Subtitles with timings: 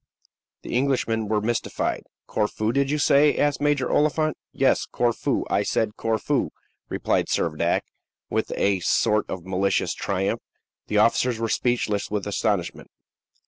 [0.63, 2.05] The Englishmen were mystified.
[2.25, 4.35] "Corfu, did you say?" asked Major Oliphant.
[4.51, 6.49] "Yes, Corfu; I said Corfu,"
[6.89, 7.81] replied Servadac,
[8.27, 10.41] with a sort of malicious triumph.
[10.87, 12.89] The officers were speechless with astonishment.